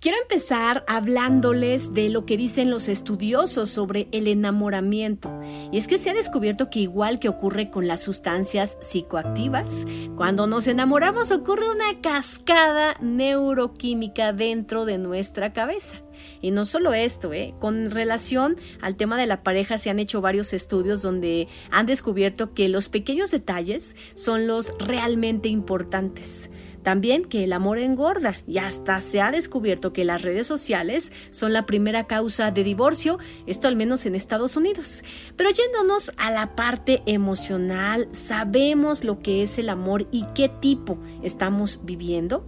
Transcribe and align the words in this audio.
Quiero 0.00 0.16
empezar 0.16 0.82
hablándoles 0.88 1.92
de 1.92 2.08
lo 2.08 2.24
que 2.24 2.38
dicen 2.38 2.70
los 2.70 2.88
estudiosos 2.88 3.68
sobre 3.68 4.08
el 4.12 4.28
enamoramiento. 4.28 5.30
Y 5.70 5.76
es 5.76 5.86
que 5.86 5.98
se 5.98 6.08
ha 6.08 6.14
descubierto 6.14 6.70
que 6.70 6.78
igual 6.78 7.18
que 7.18 7.28
ocurre 7.28 7.68
con 7.68 7.86
las 7.86 8.02
sustancias 8.02 8.78
psicoactivas, 8.80 9.86
cuando 10.16 10.46
nos 10.46 10.68
enamoramos 10.68 11.30
ocurre 11.32 11.70
una 11.70 12.00
cascada 12.00 12.96
neuroquímica 13.02 14.32
dentro 14.32 14.86
de 14.86 14.96
nuestra 14.96 15.52
cabeza. 15.52 15.96
Y 16.40 16.50
no 16.50 16.64
solo 16.64 16.94
esto, 16.94 17.34
¿eh? 17.34 17.54
con 17.58 17.90
relación 17.90 18.56
al 18.80 18.96
tema 18.96 19.18
de 19.18 19.26
la 19.26 19.42
pareja 19.42 19.76
se 19.76 19.90
han 19.90 19.98
hecho 19.98 20.22
varios 20.22 20.54
estudios 20.54 21.02
donde 21.02 21.46
han 21.70 21.84
descubierto 21.84 22.54
que 22.54 22.70
los 22.70 22.88
pequeños 22.88 23.30
detalles 23.30 23.96
son 24.14 24.46
los 24.46 24.72
realmente 24.78 25.50
importantes. 25.50 26.48
También 26.82 27.24
que 27.24 27.44
el 27.44 27.52
amor 27.52 27.78
engorda 27.78 28.36
y 28.46 28.58
hasta 28.58 29.00
se 29.00 29.20
ha 29.20 29.30
descubierto 29.30 29.92
que 29.92 30.04
las 30.04 30.22
redes 30.22 30.46
sociales 30.46 31.12
son 31.30 31.52
la 31.52 31.66
primera 31.66 32.06
causa 32.06 32.50
de 32.50 32.64
divorcio, 32.64 33.18
esto 33.46 33.68
al 33.68 33.76
menos 33.76 34.06
en 34.06 34.14
Estados 34.14 34.56
Unidos. 34.56 35.02
Pero 35.36 35.50
yéndonos 35.50 36.12
a 36.16 36.30
la 36.30 36.54
parte 36.54 37.02
emocional, 37.06 38.08
¿sabemos 38.12 39.04
lo 39.04 39.20
que 39.20 39.42
es 39.42 39.58
el 39.58 39.68
amor 39.68 40.06
y 40.10 40.24
qué 40.34 40.48
tipo 40.48 40.98
estamos 41.22 41.80
viviendo? 41.84 42.46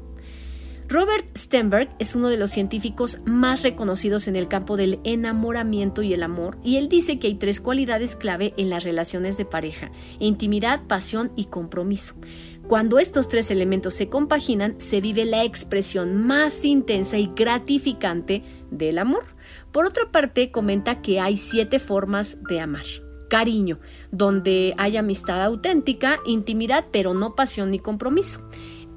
Robert 0.93 1.39
Stenberg 1.39 1.89
es 1.99 2.17
uno 2.17 2.29
de 2.29 2.37
los 2.37 2.51
científicos 2.51 3.21
más 3.25 3.63
reconocidos 3.63 4.29
en 4.29 4.37
el 4.37 4.47
campo 4.47 4.77
del 4.77 5.01
enamoramiento 5.05 6.03
y 6.03 6.13
el 6.13 6.23
amor, 6.23 6.59
y 6.63 6.77
él 6.77 6.91
dice 6.91 7.19
que 7.19 7.29
hay 7.29 7.37
tres 7.37 7.63
cualidades 7.63 8.15
clave 8.15 8.53
en 8.59 8.69
las 8.69 8.85
relaciones 8.85 9.39
de 9.39 9.47
pareja, 9.47 9.91
intimidad, 10.19 10.83
pasión 10.87 11.33
y 11.35 11.47
compromiso. 11.47 12.15
Cuando 12.73 12.99
estos 12.99 13.29
tres 13.29 13.51
elementos 13.51 13.93
se 13.93 14.09
compaginan, 14.09 14.81
se 14.81 15.03
vive 15.03 15.27
la 15.27 15.45
expresión 15.45 16.27
más 16.27 16.65
intensa 16.65 17.19
y 17.19 17.27
gratificante 17.27 18.43
del 18.71 18.97
amor. 18.97 19.25
Por 19.73 19.85
otra 19.85 20.11
parte, 20.11 20.51
comenta 20.51 21.03
que 21.03 21.21
hay 21.21 21.37
siete 21.37 21.79
formas 21.79 22.39
de 22.49 22.61
amar. 22.61 22.87
Cariño, 23.29 23.79
donde 24.11 24.73
hay 24.79 24.97
amistad 24.97 25.45
auténtica, 25.45 26.19
intimidad, 26.25 26.87
pero 26.91 27.13
no 27.13 27.35
pasión 27.35 27.71
ni 27.71 27.79
compromiso. 27.79 28.41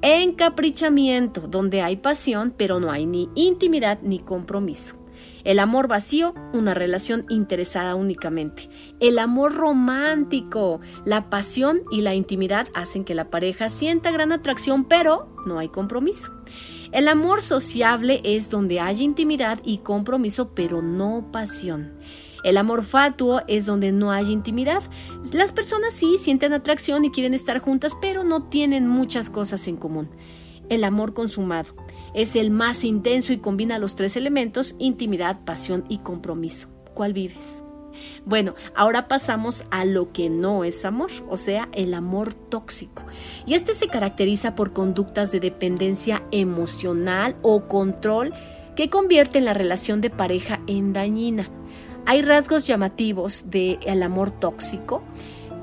Encaprichamiento, 0.00 1.42
donde 1.42 1.82
hay 1.82 1.98
pasión, 1.98 2.54
pero 2.56 2.80
no 2.80 2.90
hay 2.90 3.04
ni 3.04 3.28
intimidad 3.34 3.98
ni 4.00 4.20
compromiso. 4.20 4.96
El 5.44 5.58
amor 5.58 5.86
vacío, 5.86 6.34
una 6.52 6.74
relación 6.74 7.24
interesada 7.28 7.94
únicamente. 7.94 8.68
El 9.00 9.18
amor 9.18 9.54
romántico, 9.54 10.80
la 11.04 11.30
pasión 11.30 11.82
y 11.90 12.00
la 12.00 12.14
intimidad 12.14 12.66
hacen 12.74 13.04
que 13.04 13.14
la 13.14 13.30
pareja 13.30 13.68
sienta 13.68 14.10
gran 14.10 14.32
atracción, 14.32 14.84
pero 14.84 15.28
no 15.46 15.58
hay 15.58 15.68
compromiso. 15.68 16.32
El 16.92 17.08
amor 17.08 17.42
sociable 17.42 18.20
es 18.24 18.50
donde 18.50 18.80
hay 18.80 19.02
intimidad 19.02 19.60
y 19.64 19.78
compromiso, 19.78 20.54
pero 20.54 20.82
no 20.82 21.30
pasión. 21.32 21.98
El 22.42 22.56
amor 22.56 22.84
fatuo 22.84 23.42
es 23.48 23.66
donde 23.66 23.92
no 23.92 24.12
hay 24.12 24.30
intimidad. 24.30 24.82
Las 25.32 25.52
personas 25.52 25.94
sí 25.94 26.16
sienten 26.18 26.52
atracción 26.52 27.04
y 27.04 27.10
quieren 27.10 27.34
estar 27.34 27.58
juntas, 27.58 27.96
pero 28.00 28.22
no 28.22 28.44
tienen 28.44 28.86
muchas 28.86 29.30
cosas 29.30 29.66
en 29.66 29.76
común. 29.76 30.10
El 30.68 30.84
amor 30.84 31.12
consumado 31.12 31.74
es 32.16 32.34
el 32.34 32.50
más 32.50 32.82
intenso 32.82 33.32
y 33.34 33.38
combina 33.38 33.78
los 33.78 33.94
tres 33.94 34.16
elementos, 34.16 34.74
intimidad, 34.78 35.44
pasión 35.44 35.84
y 35.88 35.98
compromiso. 35.98 36.68
¿Cuál 36.94 37.12
vives? 37.12 37.62
Bueno, 38.24 38.54
ahora 38.74 39.06
pasamos 39.06 39.64
a 39.70 39.84
lo 39.84 40.12
que 40.12 40.30
no 40.30 40.64
es 40.64 40.84
amor, 40.86 41.10
o 41.28 41.36
sea, 41.36 41.68
el 41.72 41.92
amor 41.92 42.32
tóxico. 42.32 43.02
Y 43.44 43.52
este 43.52 43.74
se 43.74 43.88
caracteriza 43.88 44.54
por 44.54 44.72
conductas 44.72 45.30
de 45.30 45.40
dependencia 45.40 46.22
emocional 46.30 47.36
o 47.42 47.68
control 47.68 48.32
que 48.76 48.88
convierten 48.88 49.44
la 49.44 49.54
relación 49.54 50.00
de 50.00 50.10
pareja 50.10 50.60
en 50.66 50.94
dañina. 50.94 51.50
Hay 52.06 52.22
rasgos 52.22 52.66
llamativos 52.66 53.50
del 53.50 54.02
amor 54.02 54.30
tóxico 54.30 55.02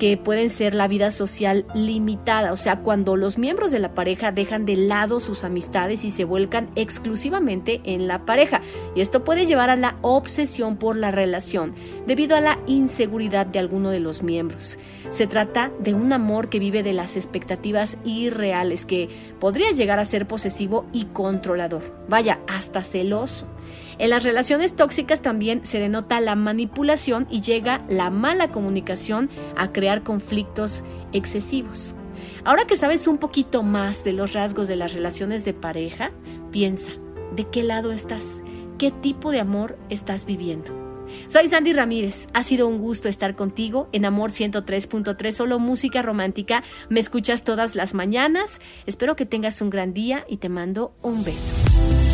que 0.04 0.18
pueden 0.18 0.50
ser 0.50 0.74
la 0.74 0.86
vida 0.86 1.10
social 1.10 1.64
limitada, 1.74 2.52
o 2.52 2.58
sea, 2.58 2.80
cuando 2.80 3.16
los 3.16 3.38
miembros 3.38 3.72
de 3.72 3.78
la 3.78 3.94
pareja 3.94 4.32
dejan 4.32 4.66
de 4.66 4.76
lado 4.76 5.18
sus 5.18 5.44
amistades 5.44 6.04
y 6.04 6.10
se 6.10 6.24
vuelcan 6.24 6.68
exclusivamente 6.76 7.80
en 7.84 8.06
la 8.06 8.26
pareja. 8.26 8.60
Y 8.94 9.00
esto 9.00 9.24
puede 9.24 9.46
llevar 9.46 9.70
a 9.70 9.76
la 9.76 9.96
obsesión 10.02 10.76
por 10.76 10.96
la 10.96 11.10
relación, 11.10 11.74
debido 12.06 12.36
a 12.36 12.42
la 12.42 12.58
inseguridad 12.66 13.46
de 13.46 13.60
alguno 13.60 13.88
de 13.88 14.00
los 14.00 14.22
miembros. 14.22 14.76
Se 15.08 15.26
trata 15.26 15.70
de 15.78 15.94
un 15.94 16.12
amor 16.12 16.50
que 16.50 16.58
vive 16.58 16.82
de 16.82 16.92
las 16.92 17.16
expectativas 17.16 17.96
irreales, 18.04 18.84
que 18.84 19.08
podría 19.40 19.70
llegar 19.70 20.00
a 20.00 20.04
ser 20.04 20.26
posesivo 20.28 20.84
y 20.92 21.06
controlador. 21.06 21.80
Vaya, 22.10 22.40
hasta 22.46 22.84
celoso. 22.84 23.46
En 23.98 24.10
las 24.10 24.24
relaciones 24.24 24.74
tóxicas 24.74 25.22
también 25.22 25.64
se 25.64 25.78
denota 25.78 26.20
la 26.20 26.34
manipulación 26.34 27.26
y 27.30 27.40
llega 27.40 27.84
la 27.88 28.10
mala 28.10 28.50
comunicación 28.50 29.30
a 29.56 29.72
crear 29.72 30.02
conflictos 30.02 30.82
excesivos. 31.12 31.94
Ahora 32.44 32.66
que 32.66 32.76
sabes 32.76 33.06
un 33.06 33.18
poquito 33.18 33.62
más 33.62 34.04
de 34.04 34.12
los 34.12 34.32
rasgos 34.32 34.68
de 34.68 34.76
las 34.76 34.94
relaciones 34.94 35.44
de 35.44 35.54
pareja, 35.54 36.10
piensa, 36.50 36.92
¿de 37.34 37.44
qué 37.44 37.62
lado 37.62 37.92
estás? 37.92 38.42
¿Qué 38.78 38.90
tipo 38.90 39.30
de 39.30 39.40
amor 39.40 39.78
estás 39.88 40.26
viviendo? 40.26 40.84
Soy 41.26 41.48
Sandy 41.48 41.72
Ramírez. 41.72 42.28
Ha 42.32 42.42
sido 42.42 42.66
un 42.66 42.78
gusto 42.78 43.08
estar 43.08 43.36
contigo 43.36 43.88
en 43.92 44.04
Amor 44.04 44.30
103.3, 44.30 45.30
solo 45.30 45.58
música 45.58 46.02
romántica. 46.02 46.64
Me 46.88 47.00
escuchas 47.00 47.44
todas 47.44 47.76
las 47.76 47.94
mañanas. 47.94 48.60
Espero 48.86 49.14
que 49.14 49.26
tengas 49.26 49.60
un 49.60 49.70
gran 49.70 49.94
día 49.94 50.24
y 50.28 50.38
te 50.38 50.48
mando 50.48 50.94
un 51.02 51.22
beso. 51.24 51.73